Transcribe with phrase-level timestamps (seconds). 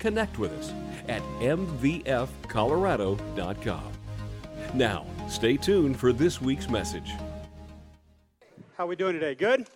[0.00, 0.72] connect with us
[1.08, 3.92] at mvfcolorado.com.
[4.74, 7.10] Now, stay tuned for this week's message.
[8.76, 9.34] How are we doing today?
[9.34, 9.66] Good?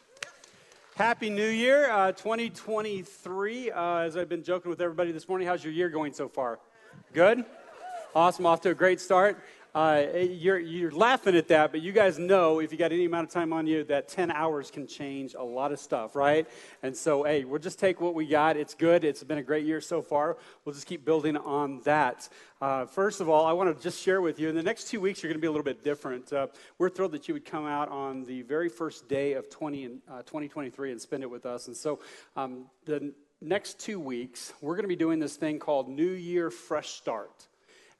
[0.96, 3.70] Happy New Year, uh, 2023.
[3.70, 6.58] Uh, as I've been joking with everybody this morning, how's your year going so far?
[7.12, 7.44] Good?
[8.14, 9.42] Awesome, off to a great start.
[9.74, 13.26] Uh, you're, you're laughing at that, but you guys know if you got any amount
[13.26, 16.48] of time on you that 10 hours can change a lot of stuff, right?
[16.84, 18.56] And so, hey, we'll just take what we got.
[18.56, 19.02] It's good.
[19.02, 20.36] It's been a great year so far.
[20.64, 22.28] We'll just keep building on that.
[22.60, 25.00] Uh, first of all, I want to just share with you in the next two
[25.00, 26.32] weeks, you're going to be a little bit different.
[26.32, 26.46] Uh,
[26.78, 30.02] we're thrilled that you would come out on the very first day of 20 and,
[30.08, 31.66] uh, 2023 and spend it with us.
[31.66, 31.98] And so,
[32.36, 36.52] um, the next two weeks, we're going to be doing this thing called New Year
[36.52, 37.48] Fresh Start.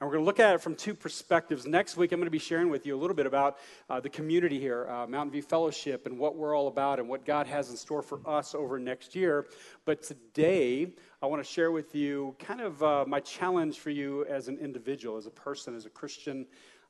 [0.05, 1.67] And we're going to look at it from two perspectives.
[1.67, 3.57] Next week, I'm going to be sharing with you a little bit about
[3.89, 7.25] uh, the community here, uh, Mountain View Fellowship, and what we're all about and what
[7.25, 9.47] God has in store for us over next year.
[9.87, 14.27] But today, I want to share with you kind of uh, my challenge for you
[14.27, 16.45] as an individual, as a person, as a Christian,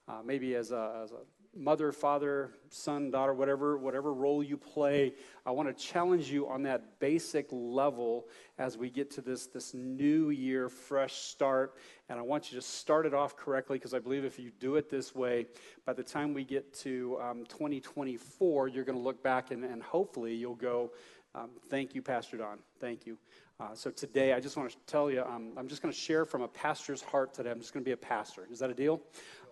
[0.09, 1.19] uh, maybe as a, as a
[1.56, 5.12] mother, father, son, daughter, whatever, whatever role you play,
[5.47, 8.27] I want to challenge you on that basic level
[8.58, 11.77] as we get to this, this new year, fresh start.
[12.08, 14.77] And I want you to start it off correctly because I believe if you do
[14.77, 15.46] it this way,
[15.86, 19.83] by the time we get to um, 2024, you're going to look back and, and
[19.83, 20.92] hopefully you'll go,
[21.34, 22.58] um, Thank you, Pastor Don.
[22.80, 23.18] Thank you.
[23.61, 26.24] Uh, so today, I just want to tell you, um, I'm just going to share
[26.24, 27.50] from a pastor's heart today.
[27.50, 28.48] I'm just going to be a pastor.
[28.50, 29.00] Is that a deal?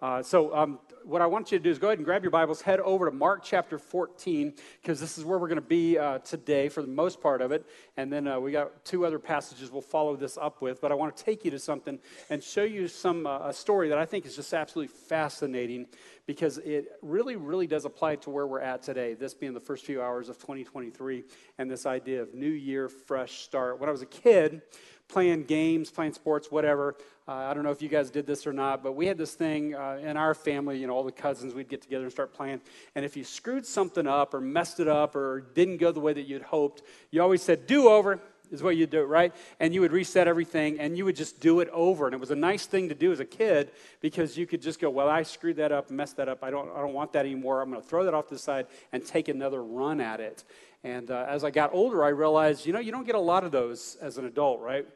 [0.03, 2.33] Uh, so, um, what I want you to do is go ahead and grab your
[2.33, 5.97] Bibles, head over to Mark chapter 14, because this is where we're going to be
[5.97, 7.65] uh, today for the most part of it.
[7.97, 10.81] And then uh, we got two other passages we'll follow this up with.
[10.81, 12.01] But I want to take you to something
[12.31, 15.87] and show you some uh, a story that I think is just absolutely fascinating
[16.27, 19.85] because it really, really does apply to where we're at today, this being the first
[19.85, 21.23] few hours of 2023,
[21.59, 23.79] and this idea of New Year, fresh start.
[23.79, 24.63] When I was a kid,
[25.09, 26.97] playing games, playing sports, whatever.
[27.29, 29.35] Uh, I don't know if you guys did this or not, but we had this
[29.35, 32.33] thing uh, in our family, you know, all the cousins, we'd get together and start
[32.33, 32.61] playing.
[32.95, 36.13] And if you screwed something up or messed it up or didn't go the way
[36.13, 38.21] that you'd hoped, you always said, do over
[38.53, 39.35] is what you do, right?
[39.59, 42.07] And you would reset everything and you would just do it over.
[42.07, 44.79] And it was a nice thing to do as a kid because you could just
[44.79, 46.45] go, well, I screwed that up, messed that up.
[46.45, 47.63] I don't, I don't want that anymore.
[47.63, 50.45] I'm going to throw that off to the side and take another run at it.
[50.85, 53.45] And uh, as I got older, I realized, you know, you don't get a lot
[53.45, 54.87] of those as an adult, right?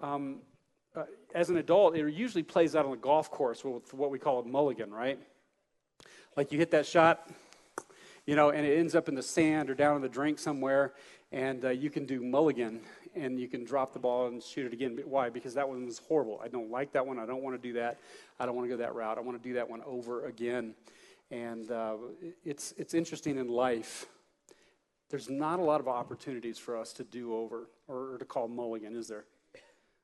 [0.00, 0.38] Um,
[0.96, 4.18] uh, as an adult, it usually plays out on the golf course with what we
[4.18, 5.18] call a mulligan, right?
[6.36, 7.30] Like you hit that shot,
[8.26, 10.94] you know, and it ends up in the sand or down in the drink somewhere,
[11.32, 12.80] and uh, you can do mulligan
[13.14, 14.98] and you can drop the ball and shoot it again.
[15.04, 15.30] Why?
[15.30, 16.40] Because that one was horrible.
[16.42, 17.18] I don't like that one.
[17.18, 17.98] I don't want to do that.
[18.38, 19.18] I don't want to go that route.
[19.18, 20.74] I want to do that one over again.
[21.30, 21.96] And uh,
[22.44, 24.06] it's, it's interesting in life.
[25.08, 28.48] There's not a lot of opportunities for us to do over or, or to call
[28.48, 29.24] mulligan, is there?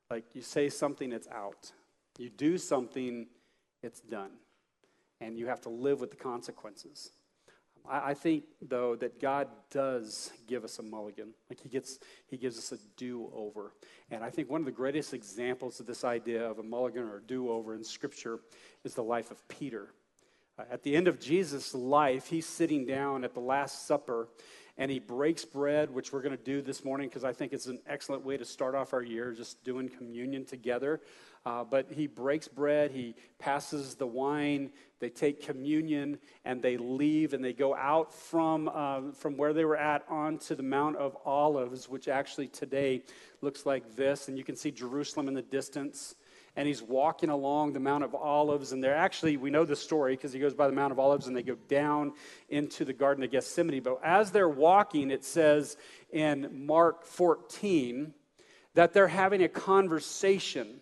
[0.09, 1.71] Like you say something, it's out.
[2.17, 3.27] You do something,
[3.83, 4.31] it's done.
[5.19, 7.11] And you have to live with the consequences.
[7.89, 11.29] I, I think, though, that God does give us a mulligan.
[11.49, 13.73] Like he, gets, he gives us a do over.
[14.11, 17.17] And I think one of the greatest examples of this idea of a mulligan or
[17.17, 18.39] a do over in Scripture
[18.83, 19.93] is the life of Peter.
[20.57, 24.27] Uh, at the end of Jesus' life, he's sitting down at the Last Supper
[24.77, 27.65] and he breaks bread, which we're going to do this morning because I think it's
[27.65, 31.01] an excellent way to start off our year, just doing communion together.
[31.45, 34.69] Uh, but he breaks bread, he passes the wine,
[34.99, 39.65] they take communion, and they leave and they go out from, uh, from where they
[39.65, 43.03] were at onto the Mount of Olives, which actually today
[43.41, 44.27] looks like this.
[44.27, 46.15] And you can see Jerusalem in the distance
[46.57, 48.71] and he's walking along the Mount of Olives.
[48.71, 51.27] And they're actually, we know the story because he goes by the Mount of Olives
[51.27, 52.13] and they go down
[52.49, 53.83] into the Garden of Gethsemane.
[53.83, 55.77] But as they're walking, it says
[56.11, 58.11] in Mark 14
[58.73, 60.81] that they're having a conversation.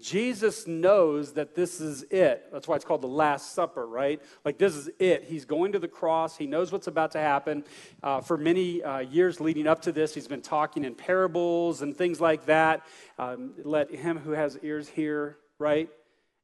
[0.00, 2.46] Jesus knows that this is it.
[2.52, 4.20] That's why it's called the Last Supper, right?
[4.44, 5.24] Like, this is it.
[5.24, 6.36] He's going to the cross.
[6.36, 7.64] He knows what's about to happen.
[8.02, 11.96] Uh, for many uh, years leading up to this, he's been talking in parables and
[11.96, 12.86] things like that.
[13.18, 15.88] Um, let him who has ears hear, right?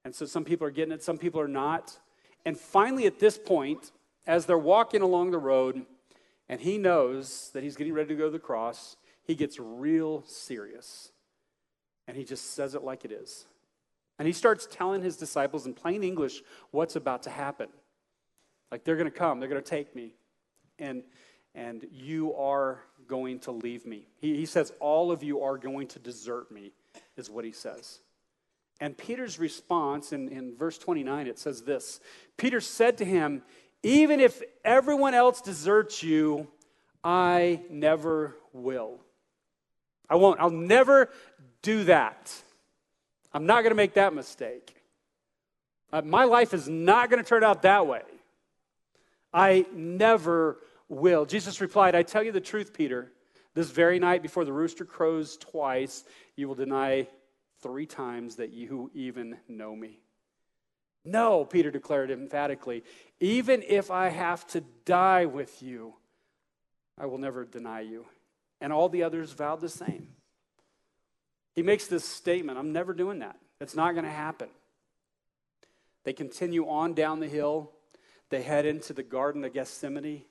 [0.05, 1.97] And so some people are getting it, some people are not.
[2.45, 3.93] And finally, at this point,
[4.27, 5.85] as they're walking along the road,
[6.49, 10.25] and he knows that he's getting ready to go to the cross, he gets real
[10.27, 11.12] serious.
[12.09, 13.47] And he just says it like it is.
[14.19, 17.69] And he starts telling his disciples in plain English what's about to happen.
[18.71, 20.15] Like they're going to come, they're going to take me.
[20.79, 21.03] And,
[21.55, 24.07] and you are going to leave me.
[24.21, 26.73] He, he says, All of you are going to desert me,
[27.17, 28.01] is what he says.
[28.81, 32.01] And Peter's response in, in verse 29, it says this
[32.37, 33.43] Peter said to him,
[33.83, 36.49] Even if everyone else deserts you,
[37.05, 39.01] I never will.
[40.09, 40.41] I won't.
[40.41, 41.11] I'll never
[41.63, 42.33] do that.
[43.33, 44.75] I'm not going to make that mistake.
[45.93, 48.03] Uh, my life is not going to turn out that way.
[49.33, 51.25] I never will.
[51.25, 53.13] Jesus replied, I tell you the truth, Peter.
[53.55, 56.05] This very night before the rooster crows twice,
[56.37, 57.07] you will deny
[57.61, 60.01] three times that you even know me.
[61.05, 62.85] No, Peter declared emphatically,
[63.21, 65.95] even if I have to die with you,
[66.97, 68.07] I will never deny you.
[68.61, 70.09] And all the others vowed the same.
[71.55, 73.37] He makes this statement I'm never doing that.
[73.61, 74.49] It's not going to happen.
[76.05, 77.71] They continue on down the hill.
[78.31, 80.23] They head into the Garden of Gethsemane.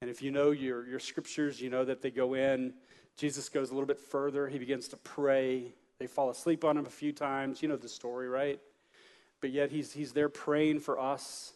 [0.00, 2.74] And if you know your, your scriptures, you know that they go in.
[3.16, 4.48] Jesus goes a little bit further.
[4.48, 5.74] He begins to pray.
[5.98, 7.62] They fall asleep on him a few times.
[7.62, 8.60] You know the story, right?
[9.40, 11.52] But yet he's, he's there praying for us.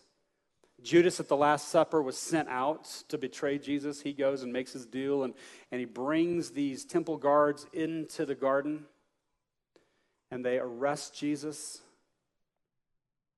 [0.82, 4.00] Judas at the Last Supper was sent out to betray Jesus.
[4.00, 5.34] He goes and makes his deal, and,
[5.70, 8.84] and he brings these temple guards into the garden,
[10.30, 11.80] and they arrest Jesus.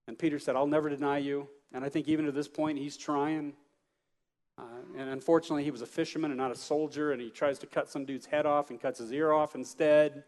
[0.06, 1.48] And Peter said, I'll never deny you.
[1.72, 3.54] And I think even to this point, he's trying.
[4.58, 4.64] Uh,
[4.98, 7.88] and unfortunately, he was a fisherman and not a soldier, and he tries to cut
[7.88, 10.24] some dude's head off and cuts his ear off instead.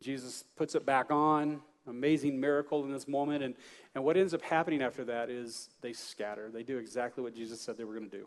[0.00, 1.60] Jesus puts it back on.
[1.86, 3.42] Amazing miracle in this moment.
[3.42, 3.54] And,
[3.94, 6.50] and what ends up happening after that is they scatter.
[6.50, 8.26] They do exactly what Jesus said they were going to do.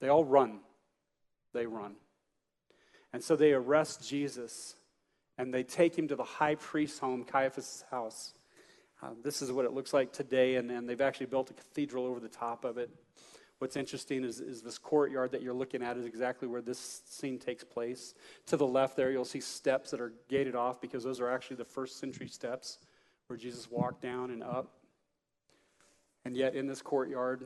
[0.00, 0.60] They all run.
[1.52, 1.96] They run.
[3.12, 4.76] And so they arrest Jesus
[5.38, 8.34] and they take him to the high priest's home, Caiaphas' house.
[9.02, 12.06] Uh, this is what it looks like today, and, and they've actually built a cathedral
[12.06, 12.90] over the top of it.
[13.62, 17.38] What's interesting is, is this courtyard that you're looking at is exactly where this scene
[17.38, 18.12] takes place.
[18.46, 21.58] To the left there, you'll see steps that are gated off because those are actually
[21.58, 22.78] the first century steps
[23.28, 24.72] where Jesus walked down and up.
[26.24, 27.44] And yet, in this courtyard,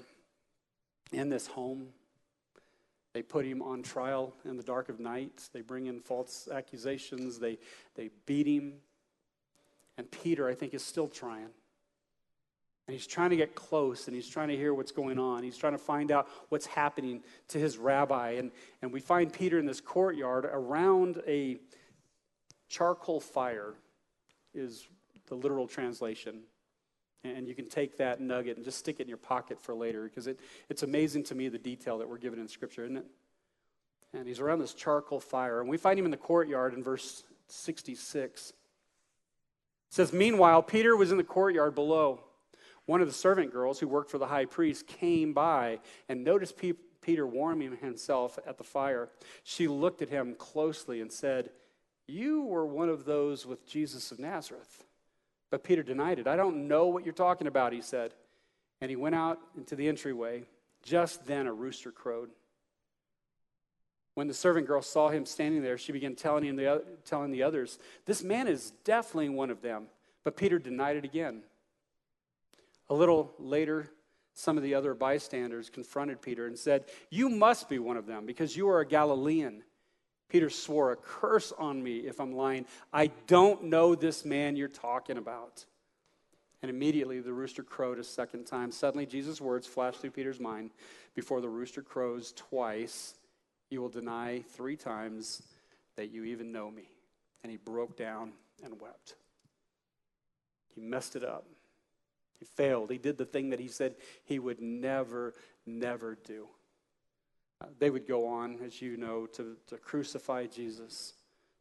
[1.12, 1.88] in this home,
[3.12, 5.50] they put him on trial in the dark of night.
[5.52, 7.38] They bring in false accusations.
[7.38, 7.58] They,
[7.94, 8.72] they beat him.
[9.98, 11.50] And Peter, I think, is still trying.
[12.86, 15.42] And he's trying to get close and he's trying to hear what's going on.
[15.42, 18.32] He's trying to find out what's happening to his rabbi.
[18.32, 21.58] And, and we find Peter in this courtyard around a
[22.68, 23.74] charcoal fire,
[24.54, 24.86] is
[25.26, 26.42] the literal translation.
[27.24, 30.04] And you can take that nugget and just stick it in your pocket for later
[30.04, 33.06] because it, it's amazing to me the detail that we're given in Scripture, isn't it?
[34.14, 35.60] And he's around this charcoal fire.
[35.60, 38.50] And we find him in the courtyard in verse 66.
[38.50, 38.54] It
[39.90, 42.20] says, Meanwhile, Peter was in the courtyard below
[42.86, 46.56] one of the servant girls who worked for the high priest came by and noticed
[46.56, 46.72] Pe-
[47.02, 49.08] Peter warming himself at the fire.
[49.44, 51.50] She looked at him closely and said,
[52.06, 54.84] You were one of those with Jesus of Nazareth.
[55.50, 56.26] But Peter denied it.
[56.26, 58.14] I don't know what you're talking about, he said.
[58.80, 60.44] And he went out into the entryway.
[60.82, 62.30] Just then a rooster crowed.
[64.14, 67.42] When the servant girl saw him standing there, she began telling, him the, telling the
[67.42, 69.86] others, This man is definitely one of them.
[70.24, 71.42] But Peter denied it again.
[72.88, 73.90] A little later,
[74.34, 78.26] some of the other bystanders confronted Peter and said, You must be one of them
[78.26, 79.62] because you are a Galilean.
[80.28, 82.66] Peter swore a curse on me if I'm lying.
[82.92, 85.64] I don't know this man you're talking about.
[86.62, 88.72] And immediately the rooster crowed a second time.
[88.72, 90.70] Suddenly, Jesus' words flashed through Peter's mind
[91.14, 93.14] Before the rooster crows twice,
[93.70, 95.42] you will deny three times
[95.96, 96.90] that you even know me.
[97.42, 99.14] And he broke down and wept.
[100.74, 101.46] He messed it up.
[102.38, 102.90] He failed.
[102.90, 105.34] He did the thing that he said he would never,
[105.66, 106.48] never do.
[107.60, 111.14] Uh, they would go on, as you know, to, to crucify Jesus,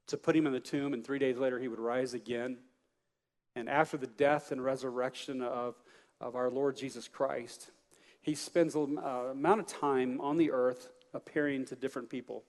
[0.08, 2.58] to put him in the tomb, and three days later he would rise again.
[3.56, 5.76] And after the death and resurrection of,
[6.20, 7.72] of our Lord Jesus Christ,
[8.22, 12.44] he spends an uh, amount of time on the earth appearing to different people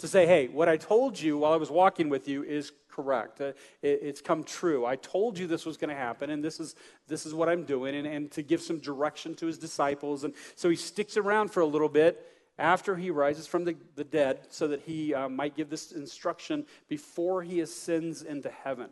[0.00, 3.40] to say, hey, what I told you while I was walking with you is correct.
[3.40, 3.52] Uh,
[3.82, 4.84] it, it's come true.
[4.84, 6.74] I told you this was going to happen, and this is,
[7.06, 10.24] this is what I'm doing, and, and to give some direction to his disciples.
[10.24, 12.26] And so he sticks around for a little bit
[12.58, 16.66] after he rises from the, the dead so that he uh, might give this instruction
[16.88, 18.90] before he ascends into heaven.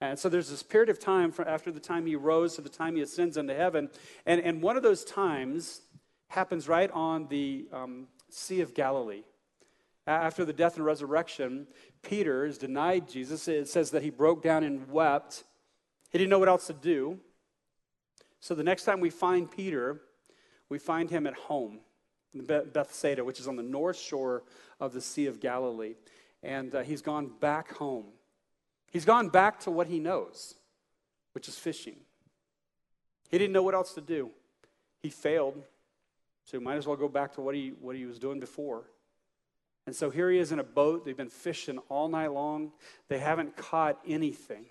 [0.00, 2.68] And so there's this period of time from after the time he rose to the
[2.68, 3.88] time he ascends into heaven.
[4.26, 5.80] And, and one of those times
[6.28, 9.22] happens right on the um, Sea of Galilee.
[10.06, 11.66] After the death and resurrection,
[12.02, 13.48] Peter is denied Jesus.
[13.48, 15.44] It says that he broke down and wept.
[16.10, 17.18] He didn't know what else to do.
[18.38, 20.00] So the next time we find Peter,
[20.68, 21.80] we find him at home
[22.32, 24.44] in Bethsaida, which is on the north shore
[24.78, 25.94] of the Sea of Galilee.
[26.42, 28.06] And uh, he's gone back home.
[28.92, 30.54] He's gone back to what he knows,
[31.32, 31.96] which is fishing.
[33.28, 34.30] He didn't know what else to do.
[35.00, 35.64] He failed,
[36.44, 38.84] so he might as well go back to what he, what he was doing before.
[39.86, 41.04] And so here he is in a boat.
[41.04, 42.72] They've been fishing all night long.
[43.08, 44.66] They haven't caught anything.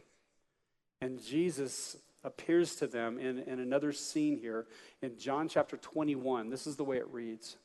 [0.99, 4.65] And Jesus appears to them in, in another scene here
[5.01, 6.49] in John chapter 21.
[6.49, 7.55] This is the way it reads.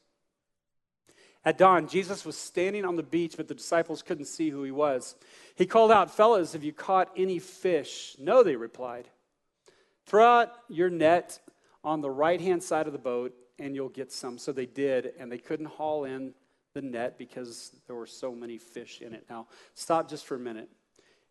[1.45, 4.71] At dawn, Jesus was standing on the beach, but the disciples couldn't see who he
[4.71, 5.15] was.
[5.57, 8.15] He called out, Fellas, have you caught any fish?
[8.19, 9.09] No, they replied.
[10.05, 11.41] Throw out your net
[11.83, 14.37] on the right hand side of the boat, and you'll get some.
[14.37, 16.35] So they did, and they couldn't haul in
[16.75, 19.25] the net because there were so many fish in it.
[19.29, 20.69] Now, stop just for a minute.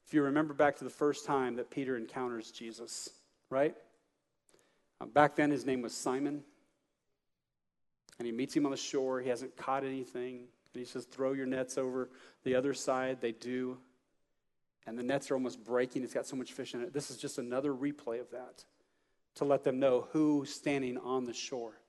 [0.05, 3.09] If you remember back to the first time that Peter encounters Jesus,
[3.49, 3.75] right?
[4.99, 6.43] Uh, back then, his name was Simon.
[8.17, 9.21] And he meets him on the shore.
[9.21, 10.47] He hasn't caught anything.
[10.73, 12.09] And he says, Throw your nets over
[12.43, 13.21] the other side.
[13.21, 13.77] They do.
[14.85, 16.03] And the nets are almost breaking.
[16.03, 16.93] It's got so much fish in it.
[16.93, 18.65] This is just another replay of that
[19.35, 21.79] to let them know who's standing on the shore.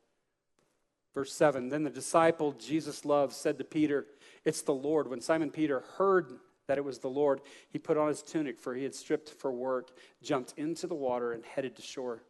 [1.14, 4.06] Verse 7 Then the disciple Jesus loved said to Peter,
[4.44, 5.08] It's the Lord.
[5.08, 6.32] When Simon Peter heard
[6.66, 7.40] that it was the Lord,
[7.70, 9.90] he put on his tunic, for he had stripped for work,
[10.22, 12.22] jumped into the water, and headed to shore.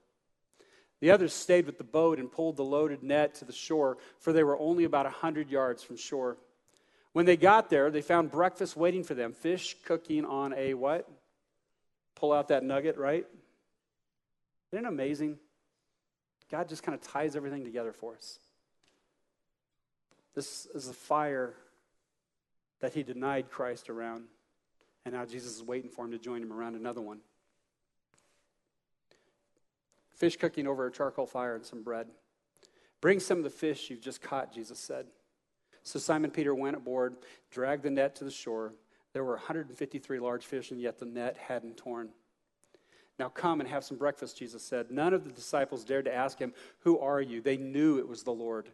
[1.01, 4.33] The others stayed with the boat and pulled the loaded net to the shore, for
[4.33, 6.37] they were only about a hundred yards from shore.
[7.13, 11.09] When they got there, they found breakfast waiting for them fish cooking on a what?
[12.15, 13.27] Pull out that nugget, right?
[14.73, 15.39] Isn't it amazing?
[16.51, 18.39] God just kind of ties everything together for us.
[20.35, 21.55] This is the fire
[22.81, 24.25] that he denied Christ around,
[25.05, 27.21] and now Jesus is waiting for him to join him around another one.
[30.15, 32.07] Fish cooking over a charcoal fire and some bread.
[33.01, 35.07] Bring some of the fish you've just caught, Jesus said.
[35.83, 37.17] So Simon Peter went aboard,
[37.51, 38.75] dragged the net to the shore.
[39.13, 42.11] There were 153 large fish, and yet the net hadn't torn.
[43.19, 44.91] Now come and have some breakfast, Jesus said.
[44.91, 47.41] None of the disciples dared to ask him, Who are you?
[47.41, 48.69] They knew it was the Lord.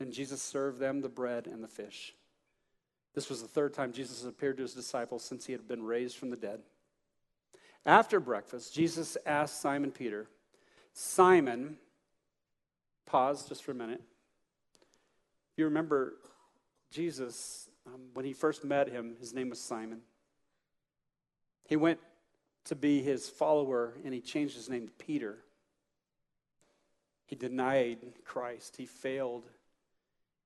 [0.00, 2.14] And Jesus served them the bread and the fish.
[3.14, 6.16] This was the third time Jesus appeared to his disciples since he had been raised
[6.16, 6.60] from the dead.
[7.84, 10.28] After breakfast, Jesus asked Simon Peter,
[10.92, 11.76] Simon,
[13.06, 14.02] pause just for a minute.
[15.56, 16.14] You remember
[16.90, 20.00] Jesus, um, when he first met him, his name was Simon.
[21.66, 22.00] He went
[22.64, 25.38] to be his follower and he changed his name to Peter.
[27.26, 29.44] He denied Christ, he failed.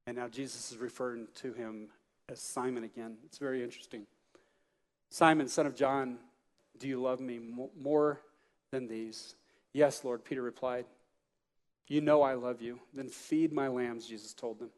[0.06, 1.88] And now Jesus is referring to him
[2.28, 3.16] as Simon again.
[3.24, 4.06] It's very interesting.
[5.10, 6.18] Simon, son of John,
[6.78, 7.38] do you love me
[7.80, 8.20] more
[8.70, 9.36] than these?
[9.72, 10.86] Yes, Lord, Peter replied.
[11.88, 12.80] You know I love you.
[12.92, 14.70] Then feed my lambs, Jesus told them.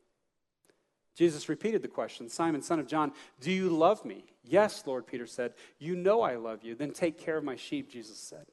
[1.16, 4.25] Jesus repeated the question Simon, son of John, do you love me?
[4.45, 5.54] Yes, Lord, Peter said.
[5.78, 6.75] You know I love you.
[6.75, 8.47] Then take care of my sheep, Jesus said.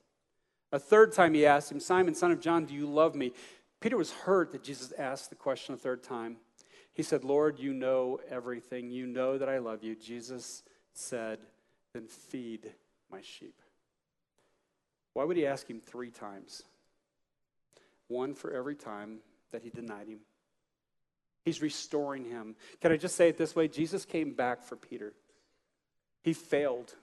[0.72, 3.34] A third time he asked him, Simon, son of John, do you love me?
[3.80, 6.38] Peter was hurt that Jesus asked the question a third time.
[6.94, 8.90] He said, Lord, you know everything.
[8.90, 9.96] You know that I love you.
[9.96, 11.40] Jesus said,
[11.94, 12.72] Then feed
[13.12, 13.60] my sheep.
[15.14, 16.64] Why would he ask him three times?
[18.08, 19.20] One for every time
[19.52, 20.20] that he denied him.
[21.46, 22.56] He's restoring him.
[22.82, 23.68] Can I just say it this way?
[23.68, 25.14] Jesus came back for Peter.
[26.22, 26.94] He failed.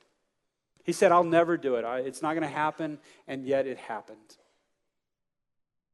[0.84, 1.84] He said, I'll never do it.
[2.06, 2.98] It's not going to happen.
[3.28, 4.18] And yet it happened.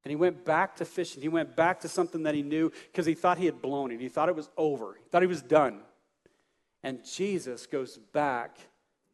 [0.07, 1.21] And he went back to fishing.
[1.21, 4.01] He went back to something that he knew because he thought he had blown it.
[4.01, 4.95] He thought it was over.
[4.95, 5.81] He thought he was done.
[6.85, 8.57] And Jesus goes back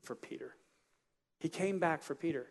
[0.03, 0.55] for Peter.
[1.39, 2.49] He came back for Peter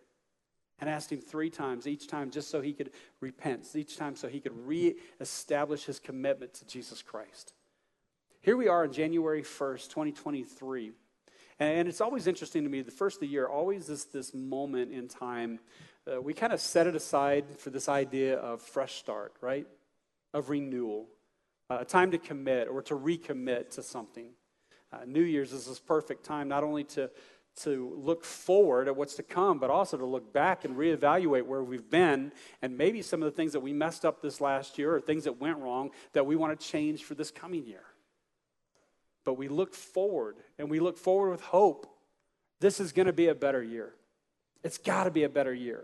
[0.80, 4.28] and asked him three times, each time just so he could repent, each time so
[4.28, 7.54] he could reestablish his commitment to Jesus Christ.
[8.42, 10.94] Here we are on January 1st, 2023.
[11.60, 14.92] And it's always interesting to me, the first of the year, always this, this moment
[14.92, 15.60] in time.
[16.10, 19.68] Uh, we kind of set it aside for this idea of fresh start, right?
[20.34, 21.08] Of renewal,
[21.70, 24.30] uh, a time to commit or to recommit to something.
[24.92, 27.10] Uh, New Year's is this perfect time not only to
[27.54, 31.64] to look forward at what's to come, but also to look back and reevaluate where
[31.64, 32.32] we've been
[32.62, 35.26] and maybe some of the things that we messed up this last year or things
[35.26, 37.84] that went wrong that we want to change for this coming year.
[39.26, 41.88] But we look forward and we look forward with hope.
[42.60, 43.94] This is going to be a better year.
[44.64, 45.84] It's got to be a better year.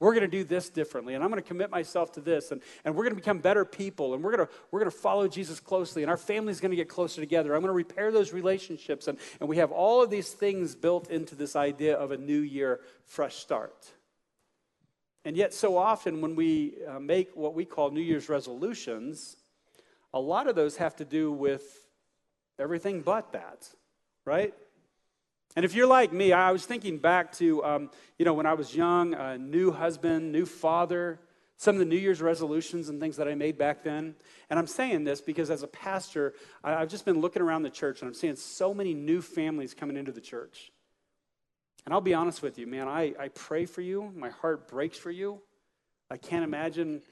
[0.00, 2.62] We're going to do this differently, and I'm going to commit myself to this, and,
[2.84, 5.28] and we're going to become better people, and we're going to, we're going to follow
[5.28, 7.54] Jesus closely, and our family's going to get closer together.
[7.54, 9.08] I'm going to repair those relationships.
[9.08, 12.40] And, and we have all of these things built into this idea of a new
[12.40, 13.92] year, fresh start.
[15.26, 19.36] And yet, so often when we uh, make what we call New Year's resolutions,
[20.14, 21.62] a lot of those have to do with
[22.58, 23.68] everything but that,
[24.24, 24.54] right?
[25.56, 28.54] And if you're like me, I was thinking back to, um, you know, when I
[28.54, 31.18] was young, a new husband, new father,
[31.56, 34.14] some of the New Year's resolutions and things that I made back then.
[34.48, 36.32] And I'm saying this because as a pastor,
[36.64, 39.96] I've just been looking around the church and I'm seeing so many new families coming
[39.96, 40.70] into the church.
[41.84, 44.12] And I'll be honest with you, man, I, I pray for you.
[44.14, 45.40] My heart breaks for you.
[46.10, 47.02] I can't imagine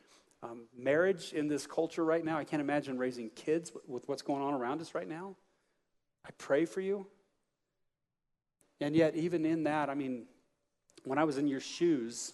[0.43, 2.39] um, marriage in this culture right now.
[2.39, 5.37] I can't imagine raising kids with what's going on around us right now.
[6.25, 7.07] I pray for you.
[8.81, 10.25] And yet, even in that, I mean,
[11.05, 12.33] when I was in your shoes,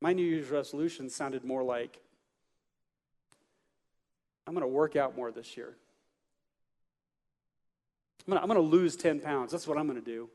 [0.00, 1.98] my New Year's resolution sounded more like
[4.46, 5.74] I'm going to work out more this year.
[8.26, 9.52] I'm going to lose 10 pounds.
[9.52, 10.30] That's what I'm going to do.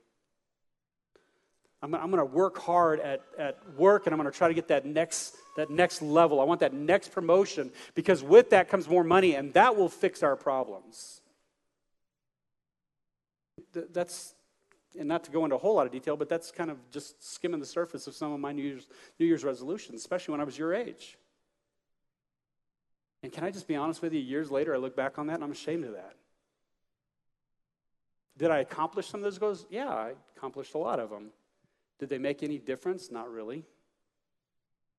[1.81, 4.53] I'm, I'm going to work hard at, at work and I'm going to try to
[4.53, 6.41] get that next, that next level.
[6.41, 10.21] I want that next promotion because with that comes more money and that will fix
[10.21, 11.18] our problems.
[13.73, 14.33] That's,
[14.97, 17.23] and not to go into a whole lot of detail, but that's kind of just
[17.23, 18.87] skimming the surface of some of my New Year's,
[19.19, 21.17] New Year's resolutions, especially when I was your age.
[23.21, 24.19] And can I just be honest with you?
[24.19, 26.15] Years later, I look back on that and I'm ashamed of that.
[28.37, 29.65] Did I accomplish some of those goals?
[29.69, 31.31] Yeah, I accomplished a lot of them.
[31.99, 33.11] Did they make any difference?
[33.11, 33.65] Not really.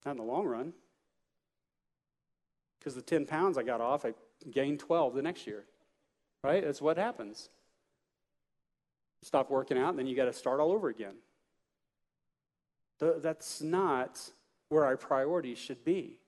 [0.04, 0.74] Not in the long run.
[2.78, 4.12] Because the 10 pounds I got off, I
[4.50, 5.64] gained 12 the next year.
[6.44, 6.62] Right?
[6.62, 7.48] That's what happens.
[9.22, 11.14] Stop working out, and then you got to start all over again.
[12.98, 14.20] That's not
[14.68, 16.18] where our priorities should be.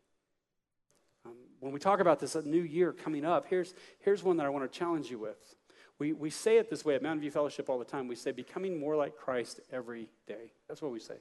[1.24, 4.48] Um, when we talk about this new year coming up, here's, here's one that I
[4.48, 5.54] want to challenge you with.
[5.98, 8.08] We, we say it this way at Mountain View Fellowship all the time.
[8.08, 10.52] We say, becoming more like Christ every day.
[10.68, 11.16] That's what we say.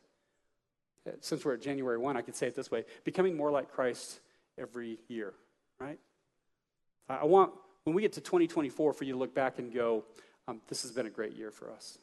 [1.08, 3.72] Uh, since we're at January 1, I could say it this way becoming more like
[3.72, 4.20] Christ
[4.58, 5.34] every year,
[5.80, 6.00] right?
[7.10, 7.52] I want,
[7.84, 10.06] when we get to 2024, for you to look back and go,
[10.48, 11.98] um, this has been a great year for us.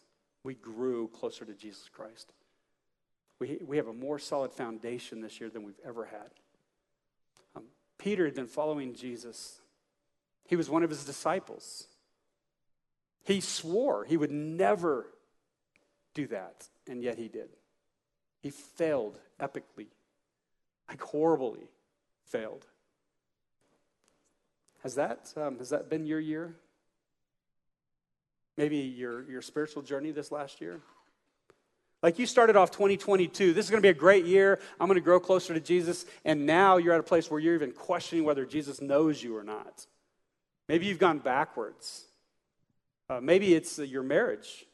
[0.44, 2.33] We grew closer to Jesus Christ.
[3.38, 6.31] We, we have a more solid foundation this year than we've ever had.
[7.55, 7.64] Um,
[7.98, 9.61] Peter had been following Jesus,
[10.46, 11.87] he was one of his disciples.
[13.24, 15.07] He swore he would never
[16.14, 17.51] do that, and yet he did.
[18.40, 19.88] He failed epically,
[20.88, 21.68] like horribly
[22.24, 22.66] failed.
[24.83, 26.55] Has that, um, has that been your year?
[28.59, 30.81] Maybe your, your spiritual journey this last year?
[32.03, 34.59] Like you started off 2022, this is going to be a great year.
[34.81, 36.05] I'm going to grow closer to Jesus.
[36.25, 39.44] And now you're at a place where you're even questioning whether Jesus knows you or
[39.44, 39.87] not.
[40.68, 42.05] Maybe you've gone backwards.
[43.09, 44.66] Uh, maybe it's uh, your marriage.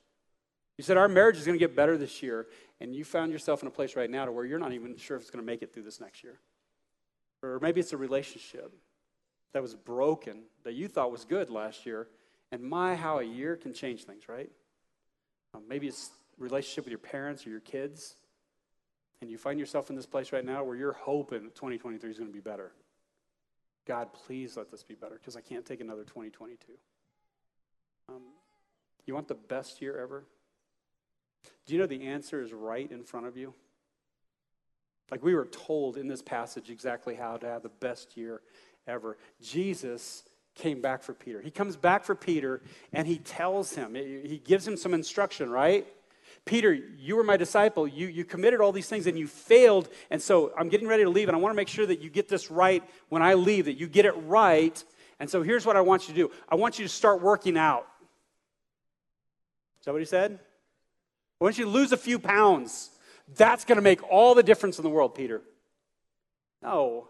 [0.78, 2.46] You said, Our marriage is going to get better this year,
[2.80, 5.16] and you found yourself in a place right now to where you're not even sure
[5.16, 6.40] if it's going to make it through this next year.
[7.42, 8.72] Or maybe it's a relationship
[9.52, 12.08] that was broken that you thought was good last year,
[12.54, 14.48] and my, how a year can change things, right?
[15.54, 18.14] Um, maybe it's relationship with your parents or your kids,
[19.20, 22.30] and you find yourself in this place right now where you're hoping 2023 is going
[22.30, 22.70] to be better.
[23.88, 26.74] God, please let this be better because I can't take another 2022.
[28.08, 28.22] Um,
[29.04, 30.22] you want the best year ever?
[31.66, 33.52] Do you know the answer is right in front of you?
[35.10, 38.42] Like we were told in this passage exactly how to have the best year
[38.86, 39.18] ever.
[39.42, 40.22] Jesus
[40.54, 41.40] came back for Peter.
[41.40, 42.62] He comes back for Peter
[42.92, 45.86] and he tells him, he gives him some instruction, right?
[46.44, 47.88] Peter, you were my disciple.
[47.88, 49.88] You, you committed all these things and you failed.
[50.10, 52.10] And so I'm getting ready to leave, and I want to make sure that you
[52.10, 54.82] get this right when I leave, that you get it right.
[55.20, 57.56] And so here's what I want you to do I want you to start working
[57.56, 57.86] out.
[59.80, 60.38] Is that what he said?
[61.40, 62.90] I want you to lose a few pounds.
[63.36, 65.42] That's going to make all the difference in the world, Peter.
[66.62, 67.08] No.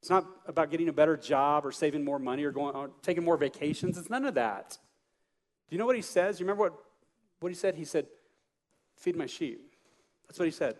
[0.00, 3.24] It's not about getting a better job or saving more money or going or taking
[3.24, 3.98] more vacations.
[3.98, 4.78] It's none of that.
[5.68, 6.40] Do you know what he says?
[6.40, 6.74] You remember what,
[7.40, 7.74] what he said?
[7.74, 8.06] He said,
[8.96, 9.74] Feed my sheep.
[10.26, 10.76] That's what he said.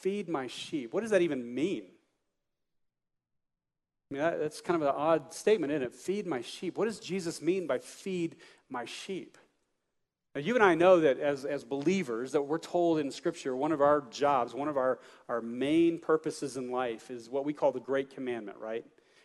[0.00, 0.92] Feed my sheep.
[0.94, 1.84] What does that even mean?
[4.10, 5.94] I mean, that, that's kind of an odd statement, isn't it?
[5.94, 6.78] Feed my sheep.
[6.78, 8.36] What does Jesus mean by feed
[8.70, 9.36] my sheep?
[10.38, 13.72] Now, you and I know that as, as believers, that we're told in Scripture, one
[13.72, 17.72] of our jobs, one of our, our main purposes in life is what we call
[17.72, 18.84] the Great Commandment, right?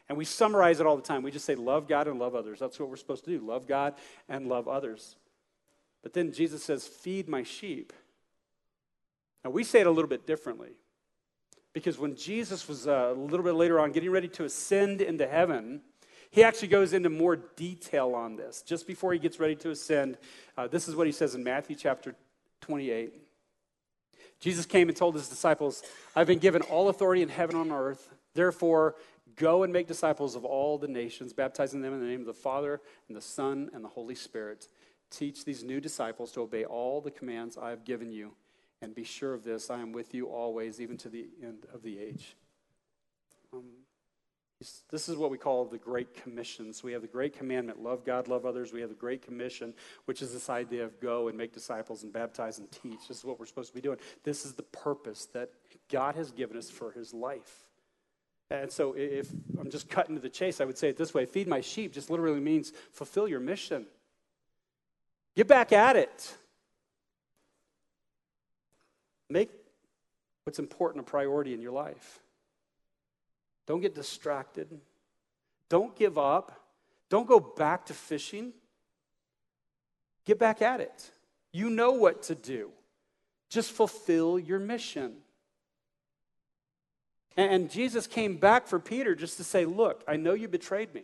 [0.09, 1.21] And we summarize it all the time.
[1.21, 2.57] We just say, love God and love others.
[2.57, 3.93] That's what we're supposed to do love God
[4.27, 5.15] and love others.
[6.01, 7.93] But then Jesus says, feed my sheep.
[9.45, 10.71] Now, we say it a little bit differently
[11.73, 15.27] because when Jesus was uh, a little bit later on getting ready to ascend into
[15.27, 15.81] heaven,
[16.33, 18.63] he actually goes into more detail on this.
[18.63, 20.17] Just before he gets ready to ascend,
[20.57, 22.15] uh, this is what he says in Matthew chapter
[22.61, 23.13] 28.
[24.39, 25.83] Jesus came and told his disciples,
[26.15, 28.09] I've been given all authority in heaven and on earth.
[28.33, 28.95] Therefore,
[29.35, 32.33] go and make disciples of all the nations, baptizing them in the name of the
[32.33, 34.67] Father and the Son and the Holy Spirit.
[35.11, 38.33] Teach these new disciples to obey all the commands I have given you.
[38.81, 41.83] And be sure of this I am with you always, even to the end of
[41.83, 42.35] the age.
[43.53, 43.65] Um,
[44.89, 46.73] this is what we call the Great Commission.
[46.73, 48.71] So we have the Great Commandment love God, love others.
[48.73, 49.73] We have the Great Commission,
[50.05, 53.07] which is this idea of go and make disciples and baptize and teach.
[53.07, 53.97] This is what we're supposed to be doing.
[54.23, 55.49] This is the purpose that
[55.89, 57.65] God has given us for his life.
[58.49, 61.25] And so if I'm just cutting to the chase, I would say it this way
[61.25, 63.85] feed my sheep just literally means fulfill your mission.
[65.35, 66.37] Get back at it.
[69.29, 69.49] Make
[70.43, 72.19] what's important a priority in your life.
[73.65, 74.67] Don't get distracted.
[75.69, 76.59] Don't give up.
[77.09, 78.53] Don't go back to fishing.
[80.25, 81.11] Get back at it.
[81.51, 82.71] You know what to do.
[83.49, 85.13] Just fulfill your mission.
[87.35, 91.03] And Jesus came back for Peter just to say, Look, I know you betrayed me.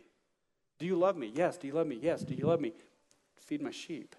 [0.78, 1.32] Do you love me?
[1.34, 1.58] Yes.
[1.58, 2.00] Do you love me?
[2.02, 2.22] Yes.
[2.22, 2.74] Do you love me?
[3.38, 4.16] Feed my sheep.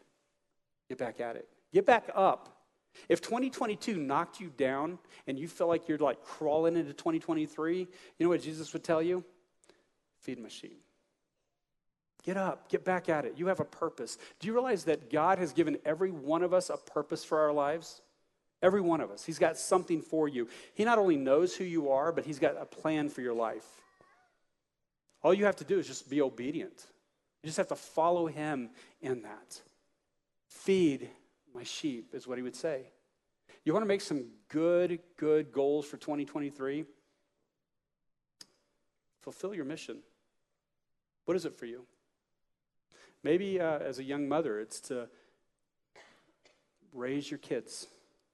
[0.88, 1.48] Get back at it.
[1.72, 2.59] Get back up.
[3.08, 7.86] If 2022 knocked you down and you feel like you're like crawling into 2023, you
[8.18, 9.24] know what Jesus would tell you?
[10.20, 10.82] Feed my sheep.
[12.22, 13.34] Get up, get back at it.
[13.36, 14.18] You have a purpose.
[14.38, 17.52] Do you realize that God has given every one of us a purpose for our
[17.52, 18.02] lives?
[18.62, 19.24] Every one of us.
[19.24, 20.48] He's got something for you.
[20.74, 23.64] He not only knows who you are, but He's got a plan for your life.
[25.22, 26.86] All you have to do is just be obedient.
[27.42, 29.60] You just have to follow Him in that.
[30.46, 31.08] Feed
[31.54, 32.86] my sheep, is what he would say.
[33.64, 36.84] You want to make some good, good goals for 2023?
[39.20, 39.98] Fulfill your mission.
[41.26, 41.84] What is it for you?
[43.22, 45.08] Maybe uh, as a young mother, it's to
[46.92, 47.86] raise your kids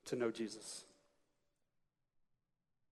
[0.06, 0.84] to know Jesus.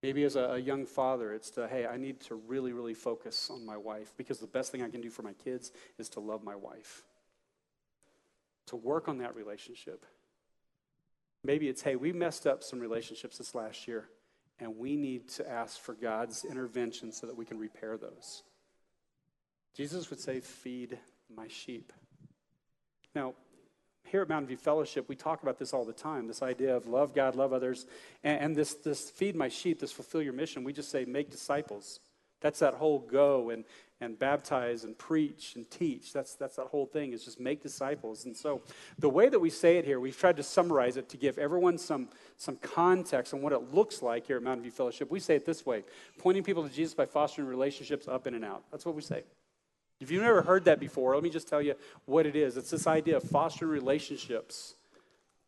[0.03, 3.49] Maybe as a, a, young father, it's to, hey, I need to really, really focus
[3.51, 6.21] on my wife because the best thing I can do for my kids is to
[6.21, 7.05] love my wife.
[8.67, 10.05] To work on that relationship.
[11.45, 14.09] Maybe it's, hey, we messed up some relationships this last year,
[14.59, 18.43] and we need to ask for God's intervention so that we can repair those.
[19.77, 20.99] Jesus would say, feed
[21.35, 21.93] my sheep.
[23.15, 23.35] Now,
[24.07, 26.87] here at Mountain View Fellowship, we talk about this all the time this idea of
[26.87, 27.87] love God, love others,
[28.23, 30.65] and, and this, this feed my sheep, this fulfill your mission.
[30.65, 32.01] We just say, make disciples.
[32.45, 33.65] That's that whole go and,
[34.03, 36.13] and baptize and preach and teach.
[36.13, 38.27] That's, that's that whole thing, is just make disciples.
[38.27, 38.61] And so
[38.99, 41.79] the way that we say it here, we've tried to summarize it to give everyone
[41.79, 45.11] some, some context on what it looks like here at Mountain View Fellowship.
[45.11, 45.85] We say it this way
[46.19, 48.63] pointing people to Jesus by fostering relationships up in and out.
[48.71, 49.23] That's what we say.
[49.99, 52.59] If you've never heard that before, let me just tell you what it is.
[52.59, 54.75] It's this idea of fostering relationships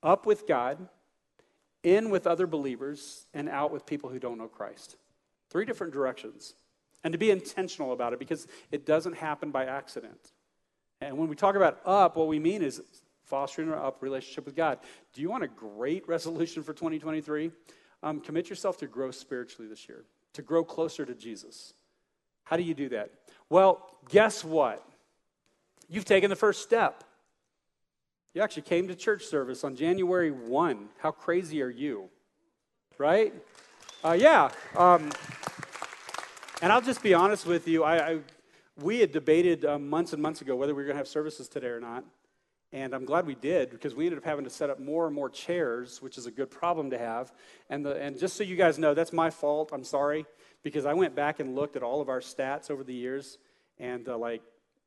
[0.03, 0.89] up with God,
[1.83, 4.97] in with other believers, and out with people who don't know Christ.
[5.51, 6.55] Three different directions
[7.05, 10.33] and to be intentional about it because it doesn't happen by accident.
[11.01, 12.83] And when we talk about up, what we mean is
[13.25, 14.79] fostering an up relationship with God.
[15.13, 17.51] Do you want a great resolution for 2023?
[18.03, 20.05] Um, commit yourself to grow spiritually this year,
[20.35, 21.75] to grow closer to Jesus.
[22.45, 23.11] How do you do that?
[23.51, 24.87] Well, guess what?
[25.89, 27.05] You've taken the first step.
[28.35, 30.89] You actually came to church service on January 1.
[30.99, 32.09] How crazy are you?
[32.99, 33.35] Right?
[34.05, 34.51] Uh, yeah.
[34.77, 35.11] Um,
[36.63, 37.85] and I'll just be honest with you.
[37.85, 38.19] I, I
[38.79, 41.49] we had debated uh, months and months ago whether we were going to have services
[41.49, 42.05] today or not.
[42.73, 45.15] And I'm glad we did because we ended up having to set up more and
[45.15, 47.33] more chairs, which is a good problem to have.
[47.71, 49.71] And, the, and just so you guys know, that's my fault.
[49.73, 50.27] I'm sorry
[50.63, 53.39] because I went back and looked at all of our stats over the years.
[53.79, 54.43] And uh, like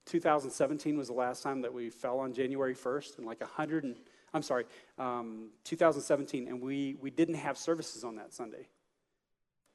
[0.05, 3.95] 2017 was the last time that we fell on January 1st, and like 100 and
[4.33, 4.65] I'm sorry,
[4.99, 8.67] um, 2017, and we, we didn't have services on that Sunday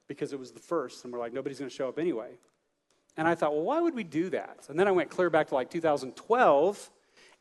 [0.07, 2.31] because it was the first, and we're like, nobody's going to show up anyway.
[3.17, 4.65] And I thought, well, why would we do that?
[4.69, 6.91] And then I went clear back to like 2012,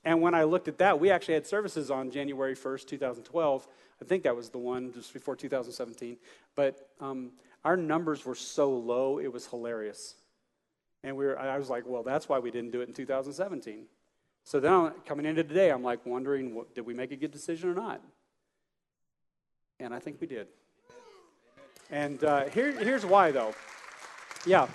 [0.04, 3.66] and when I looked at that, we actually had services on January 1st, 2012.
[4.02, 6.18] I think that was the one just before 2017.
[6.54, 7.32] But um,
[7.64, 10.16] our numbers were so low, it was hilarious.
[11.02, 13.86] And we were, I was like, well, that's why we didn't do it in 2017.
[14.44, 17.70] So then coming into today, I'm like wondering, what, did we make a good decision
[17.70, 18.02] or not?
[19.80, 20.48] And I think we did.
[21.94, 23.54] And uh, here, here's why, though.
[24.44, 24.66] Yeah,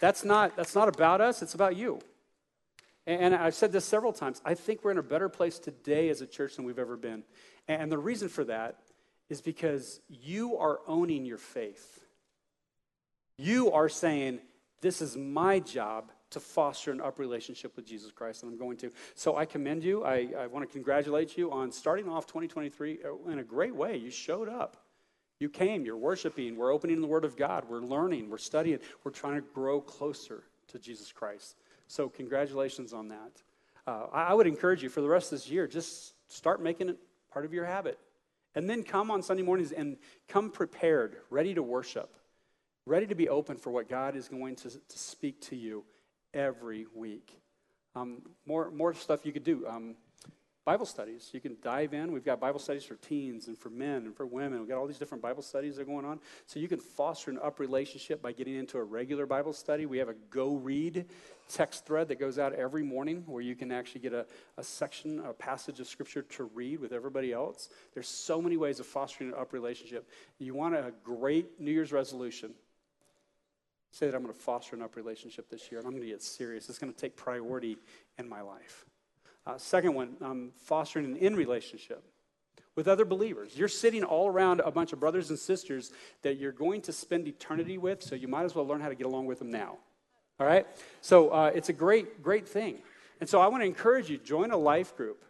[0.00, 2.00] that's not, that's not about us, it's about you.
[3.06, 4.40] And, and I've said this several times.
[4.42, 7.24] I think we're in a better place today as a church than we've ever been.
[7.68, 8.78] And the reason for that
[9.28, 12.06] is because you are owning your faith.
[13.36, 14.38] You are saying,
[14.80, 18.78] This is my job to foster an up relationship with Jesus Christ, and I'm going
[18.78, 18.90] to.
[19.14, 20.04] So I commend you.
[20.04, 23.98] I, I want to congratulate you on starting off 2023 uh, in a great way.
[23.98, 24.83] You showed up.
[25.40, 29.10] You came, you're worshiping, we're opening the Word of God, we're learning, we're studying, we're
[29.10, 31.56] trying to grow closer to Jesus Christ.
[31.88, 33.42] So, congratulations on that.
[33.86, 36.98] Uh, I would encourage you for the rest of this year, just start making it
[37.32, 37.98] part of your habit.
[38.54, 39.96] And then come on Sunday mornings and
[40.28, 42.14] come prepared, ready to worship,
[42.86, 45.84] ready to be open for what God is going to, to speak to you
[46.32, 47.40] every week.
[47.96, 49.66] Um, more, more stuff you could do.
[49.66, 49.96] Um,
[50.64, 51.28] Bible studies.
[51.34, 52.10] You can dive in.
[52.10, 54.60] We've got Bible studies for teens and for men and for women.
[54.60, 56.20] We've got all these different Bible studies that are going on.
[56.46, 59.84] So you can foster an up relationship by getting into a regular Bible study.
[59.84, 61.04] We have a Go Read
[61.50, 64.24] text thread that goes out every morning where you can actually get a,
[64.56, 67.68] a section, a passage of Scripture to read with everybody else.
[67.92, 70.08] There's so many ways of fostering an up relationship.
[70.38, 72.54] You want a great New Year's resolution.
[73.90, 76.08] Say that I'm going to foster an up relationship this year and I'm going to
[76.08, 76.70] get serious.
[76.70, 77.76] It's going to take priority
[78.18, 78.86] in my life.
[79.46, 82.02] Uh, second one, um, fostering an in relationship
[82.76, 83.56] with other believers.
[83.56, 87.28] You're sitting all around a bunch of brothers and sisters that you're going to spend
[87.28, 89.78] eternity with, so you might as well learn how to get along with them now.
[90.40, 90.66] All right?
[91.00, 92.78] So uh, it's a great, great thing.
[93.20, 95.24] And so I want to encourage you join a life group.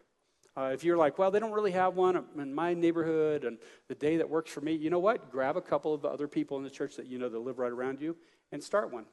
[0.57, 3.95] Uh, if you're like, well, they don't really have one in my neighborhood and the
[3.95, 5.31] day that works for me, you know what?
[5.31, 7.59] Grab a couple of the other people in the church that you know that live
[7.59, 8.17] right around you
[8.53, 9.05] and start one.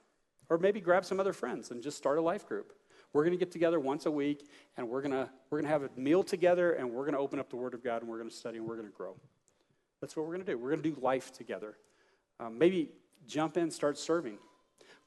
[0.50, 2.74] Or maybe grab some other friends and just start a life group.
[3.14, 4.48] We're going to get together once a week
[4.78, 7.20] and we're going to we're going to have a meal together and we're going to
[7.20, 8.96] open up the Word of God and we're going to study and we're going to
[8.96, 9.16] grow.
[10.00, 10.58] That's what we're going to do.
[10.58, 11.78] We're going to do life together.
[12.40, 12.90] Um, maybe
[13.28, 14.38] jump in, start serving.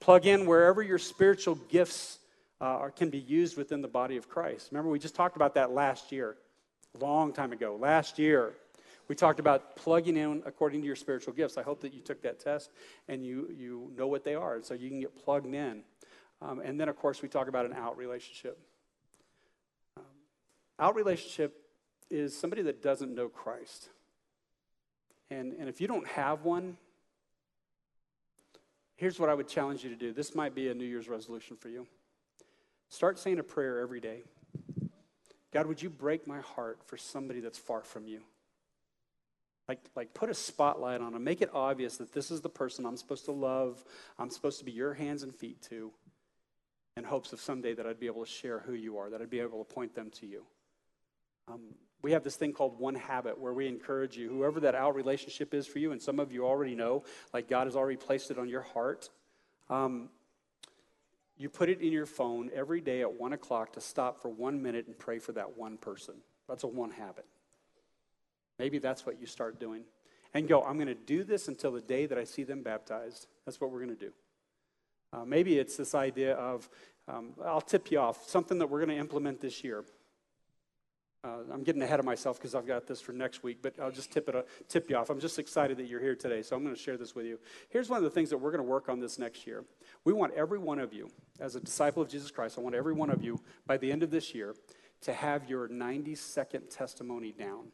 [0.00, 2.18] Plug in wherever your spiritual gifts
[2.60, 4.68] uh, can be used within the body of Christ.
[4.70, 6.36] Remember, we just talked about that last year,
[7.00, 7.76] long time ago.
[7.80, 8.54] Last year,
[9.08, 11.58] we talked about plugging in according to your spiritual gifts.
[11.58, 12.70] I hope that you took that test
[13.08, 15.82] and you, you know what they are, so you can get plugged in.
[16.44, 18.58] Um, and then, of course, we talk about an out relationship.
[19.96, 20.02] Um,
[20.78, 21.56] out relationship
[22.10, 23.88] is somebody that doesn't know Christ.
[25.30, 26.76] And, and if you don't have one,
[28.96, 30.12] here's what I would challenge you to do.
[30.12, 31.86] This might be a New Year's resolution for you.
[32.90, 34.22] Start saying a prayer every day.
[35.50, 38.20] God, would you break my heart for somebody that's far from you?
[39.66, 41.24] Like, like put a spotlight on them.
[41.24, 43.82] Make it obvious that this is the person I'm supposed to love.
[44.18, 45.90] I'm supposed to be your hands and feet to
[46.96, 49.30] in hopes of someday that I'd be able to share who you are, that I'd
[49.30, 50.44] be able to point them to you.
[51.48, 51.60] Um,
[52.02, 55.54] we have this thing called One Habit where we encourage you, whoever that out relationship
[55.54, 57.02] is for you, and some of you already know,
[57.32, 59.10] like God has already placed it on your heart.
[59.68, 60.08] Um,
[61.36, 64.62] you put it in your phone every day at one o'clock to stop for one
[64.62, 66.14] minute and pray for that one person.
[66.48, 67.26] That's a one habit.
[68.60, 69.82] Maybe that's what you start doing.
[70.32, 73.26] And go, I'm going to do this until the day that I see them baptized.
[73.46, 74.12] That's what we're going to do.
[75.14, 76.68] Uh, maybe it's this idea of,
[77.06, 79.84] um, I'll tip you off, something that we're going to implement this year.
[81.22, 83.92] Uh, I'm getting ahead of myself because I've got this for next week, but I'll
[83.92, 85.10] just tip it, uh, tip you off.
[85.10, 87.38] I'm just excited that you're here today, so I'm going to share this with you.
[87.70, 89.64] Here's one of the things that we're going to work on this next year.
[90.04, 92.92] We want every one of you, as a disciple of Jesus Christ, I want every
[92.92, 94.54] one of you by the end of this year
[95.02, 97.68] to have your 90 second testimony down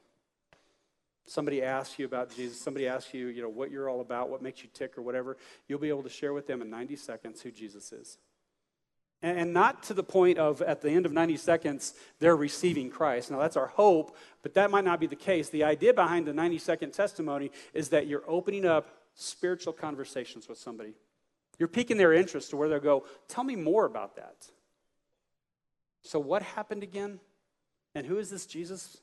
[1.31, 4.43] somebody asks you about Jesus, somebody asks you, you know, what you're all about, what
[4.43, 5.37] makes you tick or whatever,
[5.69, 8.19] you'll be able to share with them in 90 seconds who Jesus is.
[9.23, 12.91] And, and not to the point of at the end of 90 seconds, they're receiving
[12.91, 13.31] Christ.
[13.31, 15.49] Now, that's our hope, but that might not be the case.
[15.49, 20.59] The idea behind the 90 second testimony is that you're opening up spiritual conversations with
[20.59, 20.95] somebody.
[21.61, 24.47] You're piquing their interest to where they'll go, Tell me more about that.
[26.03, 27.21] So, what happened again?
[27.95, 28.97] And who is this Jesus?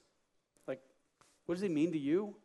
[1.48, 2.36] What does he mean to you?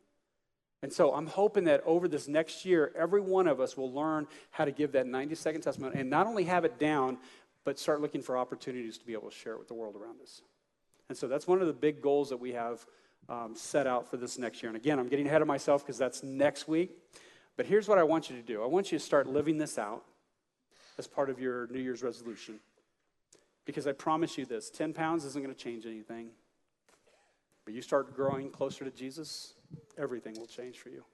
[0.82, 4.26] And so I'm hoping that over this next year, every one of us will learn
[4.50, 7.18] how to give that 90 second testimony and not only have it down,
[7.64, 10.20] but start looking for opportunities to be able to share it with the world around
[10.20, 10.42] us.
[11.08, 12.84] And so that's one of the big goals that we have
[13.28, 14.70] um, set out for this next year.
[14.70, 16.96] And again, I'm getting ahead of myself because that's next week.
[17.56, 19.78] But here's what I want you to do I want you to start living this
[19.78, 20.02] out
[20.98, 22.58] as part of your New Year's resolution.
[23.64, 26.30] Because I promise you this 10 pounds isn't going to change anything.
[27.64, 29.54] But you start growing closer to Jesus,
[29.96, 31.04] everything will change for you.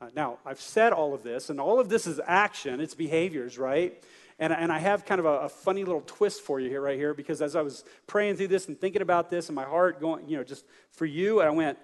[0.00, 3.58] Uh, now, I've said all of this, and all of this is action, it's behaviors,
[3.58, 4.02] right?
[4.38, 6.98] And, and I have kind of a, a, funny little twist for you here, right
[6.98, 10.00] here, because as I was praying through this and thinking about this, and my heart
[10.00, 11.78] going, you know, just for you, and I went,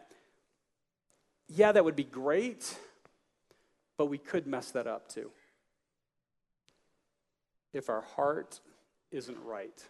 [1.48, 2.76] yeah, that would be great,
[3.96, 5.30] but we could mess that up too.
[7.72, 8.60] If our heart
[9.12, 9.84] isn't right.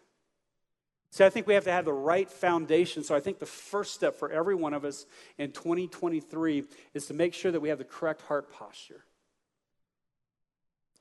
[1.11, 3.03] See, I think we have to have the right foundation.
[3.03, 5.07] So I think the first step for every one of us
[5.39, 9.05] in 2023 is to make sure that we have the correct heart posture.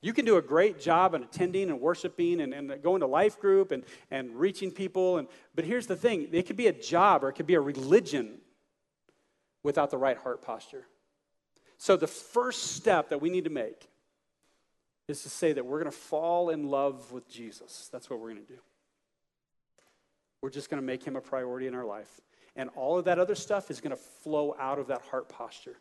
[0.02, 3.40] You can do a great job in attending and worshiping and, and going to life
[3.40, 5.18] group and, and reaching people.
[5.18, 7.62] And, but here's the thing it could be a job or it could be a
[7.62, 8.40] religion
[9.62, 10.88] without the right heart posture.
[11.78, 13.90] So the first step that we need to make
[15.08, 17.90] is to say that we're going to fall in love with Jesus.
[17.92, 18.60] That's what we're going to do.
[20.42, 22.22] We're just going to make him a priority in our life.
[22.56, 25.78] And all of that other stuff is going to flow out of that heart posture.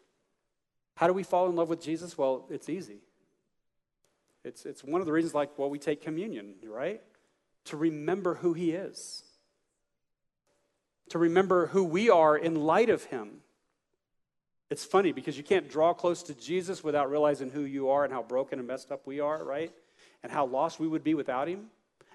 [0.97, 2.19] How do we fall in love with Jesus?
[2.19, 2.99] Well, it's easy.
[4.45, 7.01] It's, it's one of the reasons, like, well, we take communion, right?
[7.67, 9.23] To remember who he is,
[11.11, 13.41] to remember who we are in light of him.
[14.71, 18.13] It's funny because you can't draw close to Jesus without realizing who you are and
[18.13, 19.73] how broken and messed up we are, right?
[20.23, 21.67] And how lost we would be without him.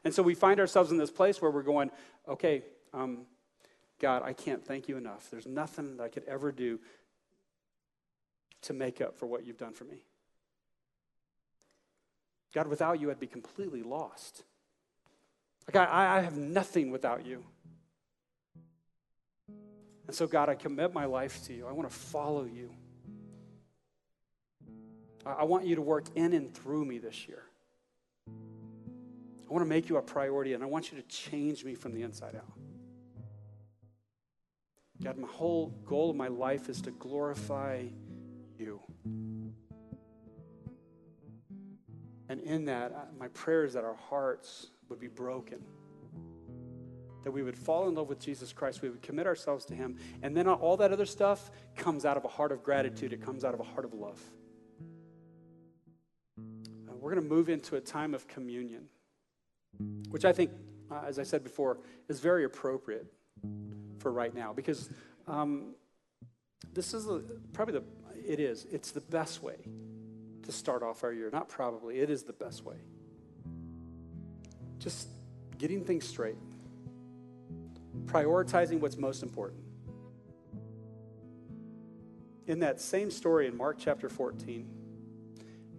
[0.03, 1.91] And so we find ourselves in this place where we're going,
[2.27, 2.63] okay,
[2.93, 3.25] um,
[3.99, 5.29] God, I can't thank you enough.
[5.31, 6.79] There's nothing that I could ever do
[8.63, 10.03] to make up for what you've done for me.
[12.53, 14.43] God, without you, I'd be completely lost.
[15.67, 17.43] Like, I, I have nothing without you.
[20.05, 21.65] And so, God, I commit my life to you.
[21.65, 22.71] I want to follow you.
[25.25, 27.43] I, I want you to work in and through me this year.
[29.53, 31.93] I want to make you a priority, and I want you to change me from
[31.93, 32.51] the inside out.
[35.03, 37.83] God, my whole goal of my life is to glorify
[38.57, 38.81] you.
[42.29, 45.59] And in that, uh, my prayer is that our hearts would be broken.
[47.23, 48.81] That we would fall in love with Jesus Christ.
[48.81, 49.97] We would commit ourselves to Him.
[50.23, 53.43] And then all that other stuff comes out of a heart of gratitude, it comes
[53.43, 54.19] out of a heart of love.
[56.39, 58.85] Uh, we're going to move into a time of communion,
[60.09, 60.51] which I think,
[60.91, 63.05] uh, as I said before, is very appropriate
[63.99, 64.89] for right now because
[65.27, 65.75] um,
[66.73, 67.07] this is
[67.53, 67.83] probably the,
[68.27, 69.55] it is, it's the best way
[70.43, 71.29] to start off our year.
[71.31, 72.75] Not probably, it is the best way.
[74.79, 75.07] Just
[75.57, 76.35] getting things straight,
[78.05, 79.61] prioritizing what's most important.
[82.47, 84.67] In that same story in Mark chapter 14,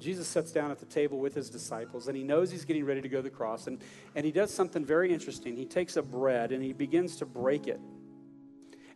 [0.04, 3.00] Jesus sits down at the table with his disciples and he knows he's getting ready
[3.00, 3.66] to go to the cross.
[3.66, 3.80] And,
[4.14, 5.56] and he does something very interesting.
[5.56, 7.80] He takes a bread and he begins to break it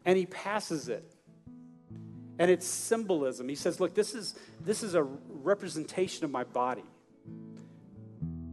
[0.04, 1.10] and he passes it
[2.38, 3.48] and it's symbolism.
[3.48, 6.84] He says, Look, this is, this is a representation of my body,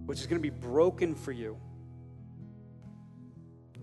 [0.05, 1.57] which is going to be broken for you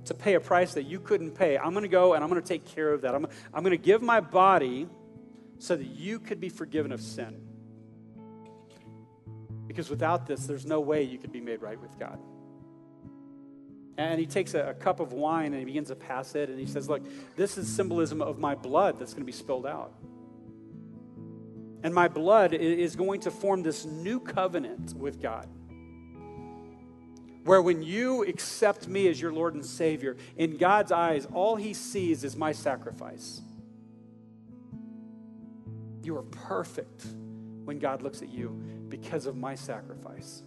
[0.07, 1.59] to pay a price that you couldn't pay.
[1.59, 3.15] I'm going to go and I'm going to take care of that.
[3.15, 4.89] I'm, I'm going to give my body
[5.59, 7.42] so that you could be forgiven of sin.
[9.73, 12.19] Because without this, there's no way you could be made right with God.
[13.97, 16.51] And he takes a, a, cup of wine and he begins to pass it.
[16.51, 17.03] And he says, Look,
[17.37, 19.95] this is symbolism of my blood that's going to be spilled out.
[21.83, 25.49] And my blood is going to form this new covenant with God.
[27.45, 31.73] Where when you accept me as your Lord and Savior, in God's eyes, all he
[31.73, 33.41] sees is my sacrifice.
[36.03, 37.07] You are perfect
[37.65, 40.43] when God looks at you because of my sacrifice.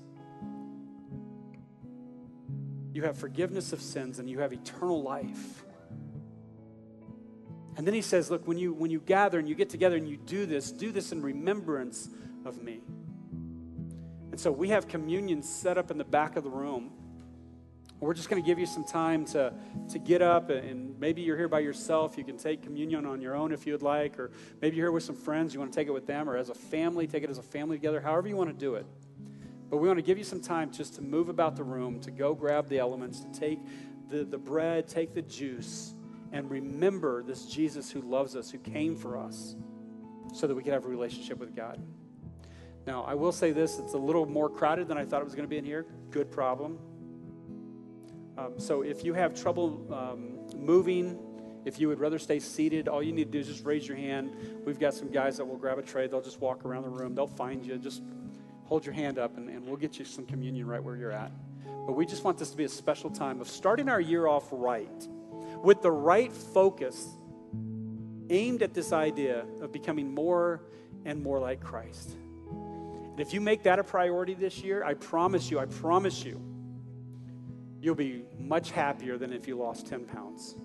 [2.94, 5.66] You have forgiveness of sins and you have eternal life.
[7.76, 10.08] And then he says, Look, when you, when you gather and you get together and
[10.08, 12.08] you do this, do this in remembrance
[12.46, 12.82] of me.
[14.30, 16.92] And so we have communion set up in the back of the room.
[18.02, 19.54] We're just going to give you some time to,
[19.90, 22.18] to get up, and maybe you're here by yourself.
[22.18, 24.32] You can take communion on your own if you'd like, or
[24.62, 25.54] maybe you're here with some friends.
[25.54, 27.44] You want to take it with them, or as a family, take it as a
[27.44, 28.86] family together, however you want to do it.
[29.70, 32.12] But we want to give you some time just to move about the room, to
[32.12, 33.60] go grab the elements, to take
[34.10, 35.94] the, the bread, take the juice,
[36.34, 39.56] and remember this Jesus who loves us, who came for us,
[40.34, 41.82] so that we could have a relationship with God.
[42.86, 45.34] Now, I will say this it's a little more crowded than I thought it was
[45.34, 45.86] going to be in here.
[46.12, 46.78] Good problem.
[48.38, 51.18] Um, so if you have trouble um, moving,
[51.66, 53.98] if you would rather stay seated, all you need to do is just raise your
[53.98, 54.32] hand.
[54.66, 56.08] We've got some guys that will grab a tray.
[56.08, 57.16] They'll just walk around the room.
[57.16, 57.78] They'll find you.
[57.78, 58.04] Just
[58.66, 61.32] hold your hand up and, and we'll get you some communion right where you're at.
[61.86, 64.48] But we just want this to be a special time of starting our year off
[64.52, 65.08] right
[65.64, 67.08] with the right focus
[68.30, 70.62] aimed at this idea of becoming more
[71.06, 72.16] and more like Christ.
[72.52, 76.42] And if you make that a priority this year, I promise you, I promise you,
[77.86, 80.56] you'll be much happier than if you lost 10 pounds.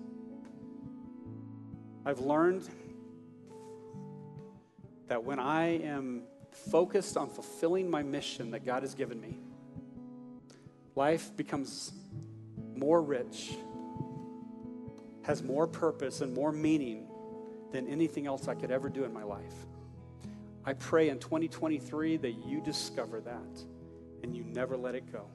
[2.06, 2.66] I've learned
[5.08, 6.22] that when I am
[6.70, 9.38] focused on fulfilling my mission that God has given me,
[10.96, 11.92] life becomes
[12.74, 13.50] more rich,
[15.22, 17.06] has more purpose and more meaning
[17.70, 19.66] than anything else I could ever do in my life.
[20.64, 23.62] I pray in 2023 that you discover that
[24.22, 25.26] and you never let it go.